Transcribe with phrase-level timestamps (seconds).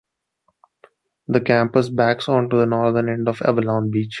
[1.27, 4.09] The campus backs onto the Northern end of Avalon Beach.